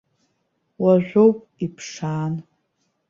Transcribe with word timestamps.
Уажәоуп, 0.83 1.37
иԥшаан. 1.65 2.33